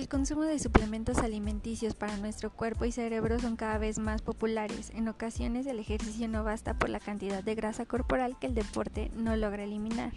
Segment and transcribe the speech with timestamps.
[0.00, 4.90] El consumo de suplementos alimenticios para nuestro cuerpo y cerebro son cada vez más populares.
[4.94, 9.10] En ocasiones el ejercicio no basta por la cantidad de grasa corporal que el deporte
[9.14, 10.12] no logra eliminar.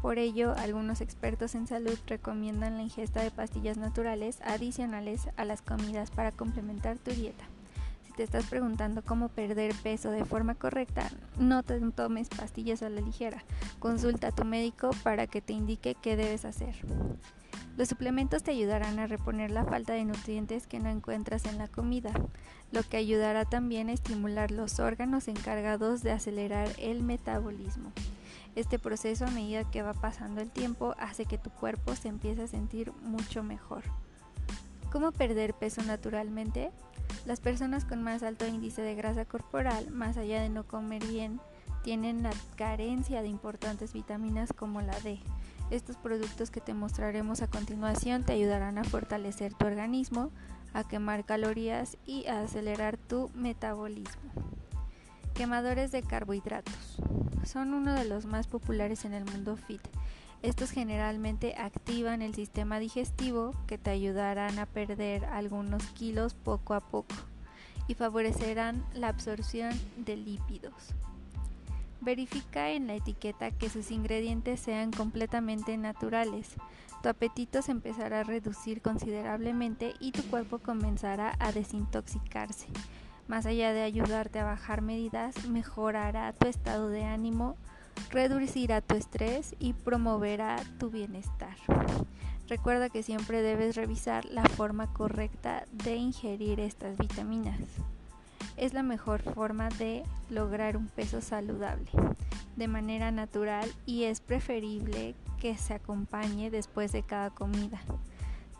[0.00, 5.60] Por ello, algunos expertos en salud recomiendan la ingesta de pastillas naturales adicionales a las
[5.60, 7.44] comidas para complementar tu dieta.
[8.06, 13.02] Si te estás preguntando cómo perder peso de forma correcta, no tomes pastillas a la
[13.02, 13.44] ligera.
[13.80, 16.74] Consulta a tu médico para que te indique qué debes hacer.
[17.76, 21.68] Los suplementos te ayudarán a reponer la falta de nutrientes que no encuentras en la
[21.68, 22.10] comida,
[22.72, 27.92] lo que ayudará también a estimular los órganos encargados de acelerar el metabolismo.
[28.54, 32.44] Este proceso a medida que va pasando el tiempo hace que tu cuerpo se empiece
[32.44, 33.82] a sentir mucho mejor.
[34.90, 36.70] ¿Cómo perder peso naturalmente?
[37.26, 41.40] Las personas con más alto índice de grasa corporal, más allá de no comer bien,
[41.84, 45.20] tienen la carencia de importantes vitaminas como la D,
[45.70, 50.30] estos productos que te mostraremos a continuación te ayudarán a fortalecer tu organismo,
[50.72, 54.30] a quemar calorías y a acelerar tu metabolismo.
[55.34, 56.98] Quemadores de carbohidratos.
[57.44, 59.82] Son uno de los más populares en el mundo fit.
[60.42, 66.80] Estos generalmente activan el sistema digestivo que te ayudarán a perder algunos kilos poco a
[66.80, 67.14] poco
[67.88, 70.94] y favorecerán la absorción de lípidos.
[72.06, 76.54] Verifica en la etiqueta que sus ingredientes sean completamente naturales.
[77.02, 82.68] Tu apetito se empezará a reducir considerablemente y tu cuerpo comenzará a desintoxicarse.
[83.26, 87.56] Más allá de ayudarte a bajar medidas, mejorará tu estado de ánimo,
[88.10, 91.56] reducirá tu estrés y promoverá tu bienestar.
[92.46, 97.58] Recuerda que siempre debes revisar la forma correcta de ingerir estas vitaminas
[98.56, 101.90] es la mejor forma de lograr un peso saludable
[102.56, 107.80] de manera natural y es preferible que se acompañe después de cada comida.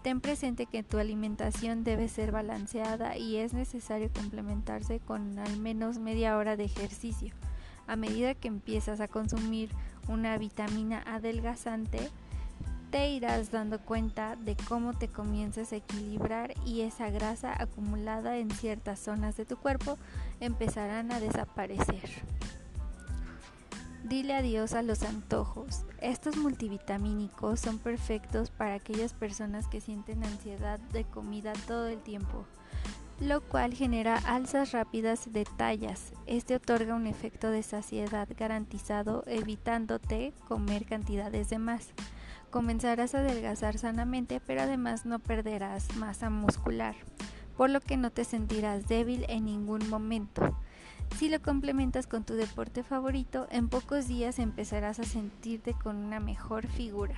[0.02, 5.98] Ten presente que tu alimentación debe ser balanceada y es necesario complementarse con al menos
[5.98, 7.34] media hora de ejercicio.
[7.88, 9.70] A medida que empiezas a consumir
[10.08, 11.98] una vitamina adelgazante,
[12.90, 18.50] te irás dando cuenta de cómo te comienzas a equilibrar y esa grasa acumulada en
[18.50, 19.98] ciertas zonas de tu cuerpo
[20.40, 22.10] empezarán a desaparecer.
[24.04, 25.84] Dile adiós a los antojos.
[26.00, 32.44] Estos multivitamínicos son perfectos para aquellas personas que sienten ansiedad de comida todo el tiempo,
[33.18, 36.12] lo cual genera alzas rápidas de tallas.
[36.26, 41.88] Este otorga un efecto de saciedad garantizado evitándote comer cantidades de más.
[42.50, 46.94] Comenzarás a adelgazar sanamente, pero además no perderás masa muscular,
[47.56, 50.56] por lo que no te sentirás débil en ningún momento.
[51.18, 56.20] Si lo complementas con tu deporte favorito, en pocos días empezarás a sentirte con una
[56.20, 57.16] mejor figura.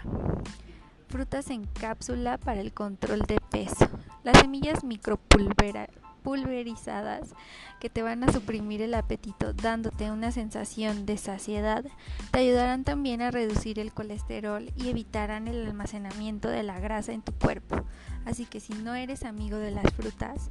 [1.09, 3.88] Frutas en cápsula para el control de peso.
[4.25, 5.88] Las semillas micropulvera
[6.23, 7.34] pulverizadas
[7.81, 11.84] que te van a suprimir el apetito dándote una sensación de saciedad,
[12.31, 17.23] te ayudarán también a reducir el colesterol y evitarán el almacenamiento de la grasa en
[17.23, 17.84] tu cuerpo.
[18.25, 20.51] Así que si no eres amigo de las frutas,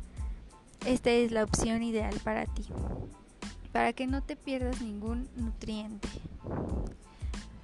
[0.85, 2.65] esta es la opción ideal para ti,
[3.71, 6.07] para que no te pierdas ningún nutriente.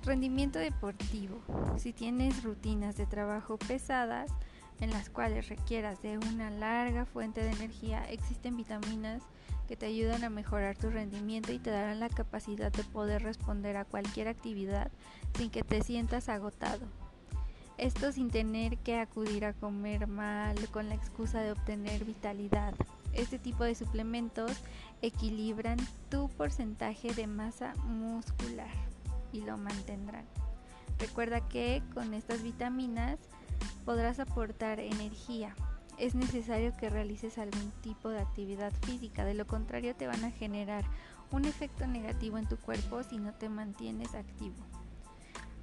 [0.03, 1.40] Rendimiento deportivo.
[1.78, 4.30] Si tienes rutinas de trabajo pesadas,
[4.83, 9.23] en las cuales requieras de una larga fuente de energía, existen vitaminas
[9.67, 13.77] que te ayudan a mejorar tu rendimiento y te darán la capacidad de poder responder
[13.77, 14.91] a cualquier actividad
[15.38, 16.85] sin que te sientas agotado.
[17.77, 22.73] Esto sin tener que acudir a comer mal con la excusa de obtener vitalidad.
[23.13, 24.51] Este tipo de suplementos
[25.01, 25.77] equilibran
[26.09, 28.69] tu porcentaje de masa muscular
[29.31, 30.25] y lo mantendrán.
[30.99, 33.17] Recuerda que con estas vitaminas
[33.85, 35.56] podrás aportar energía.
[35.97, 40.31] Es necesario que realices algún tipo de actividad física, de lo contrario te van a
[40.31, 40.84] generar
[41.31, 44.55] un efecto negativo en tu cuerpo si no te mantienes activo.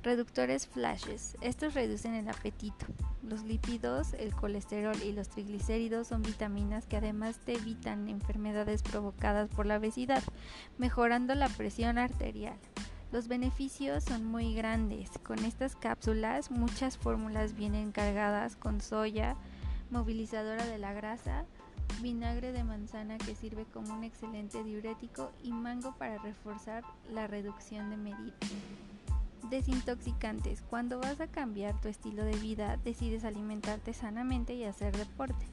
[0.03, 1.37] Reductores flashes.
[1.43, 2.87] Estos reducen el apetito.
[3.23, 9.51] Los lípidos, el colesterol y los triglicéridos son vitaminas que además te evitan enfermedades provocadas
[9.51, 10.23] por la obesidad,
[10.79, 12.57] mejorando la presión arterial.
[13.13, 15.11] Los beneficios son muy grandes.
[15.25, 19.35] Con estas cápsulas muchas fórmulas vienen cargadas con soya,
[19.91, 21.45] movilizadora de la grasa,
[22.01, 27.91] vinagre de manzana que sirve como un excelente diurético y mango para reforzar la reducción
[27.91, 28.37] de medida.
[29.51, 30.63] Desintoxicantes.
[30.63, 35.47] Cuando vas a cambiar tu estilo de vida, decides alimentarte sanamente y hacer deporte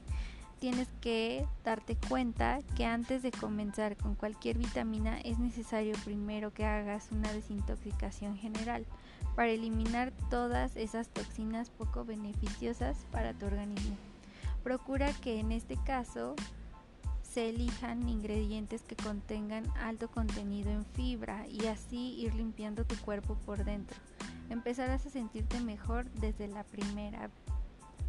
[0.58, 6.64] tienes que darte cuenta que antes de comenzar con cualquier vitamina es necesario primero que
[6.64, 8.84] hagas una desintoxicación general
[9.36, 13.96] para eliminar todas esas toxinas poco beneficiosas para tu organismo.
[14.62, 16.34] Procura que en este caso
[17.22, 23.36] se elijan ingredientes que contengan alto contenido en fibra y así ir limpiando tu cuerpo
[23.46, 23.96] por dentro.
[24.50, 27.30] Empezarás a sentirte mejor desde la primera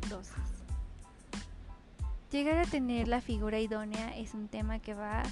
[0.09, 0.58] dosis.
[2.31, 5.23] Llegar a tener la figura idónea es un tema que va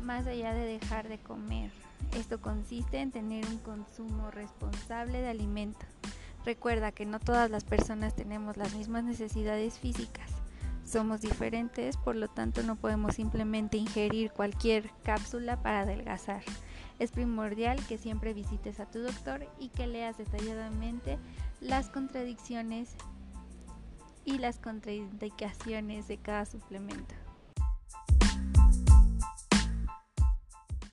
[0.00, 1.70] más allá de dejar de comer.
[2.16, 5.86] Esto consiste en tener un consumo responsable de alimentos.
[6.46, 10.30] Recuerda que no todas las personas tenemos las mismas necesidades físicas.
[10.86, 16.42] Somos diferentes, por lo tanto no podemos simplemente ingerir cualquier cápsula para adelgazar.
[16.98, 21.18] Es primordial que siempre visites a tu doctor y que leas detalladamente
[21.60, 22.96] las contradicciones
[24.26, 27.14] y las contraindicaciones de cada suplemento.